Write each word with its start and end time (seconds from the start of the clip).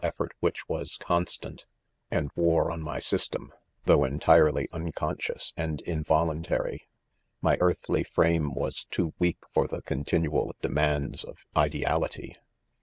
effort 0.03 0.33
which 0.39 0.67
was 0.67 0.97
constant, 0.97 1.67
and 2.09 2.31
wore 2.35 2.71
on 2.71 2.81
my 2.81 2.97
system, 2.97 3.53
.though 3.85 4.03
entirely 4.03 4.67
unconscious 4.73 5.53
and 5.55 5.79
involuntary. 5.81 6.87
My 7.39 7.55
earthly 7.61 8.03
frame 8.03 8.55
was 8.55 8.85
'too 8.85 9.13
weak 9.19 9.37
for 9.53 9.67
the 9.67 9.83
continual 9.83 10.55
demands 10.59 11.23
of" 11.23 11.37
ideality." 11.65 12.33